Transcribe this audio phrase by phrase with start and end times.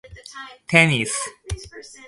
[0.65, 1.29] テニス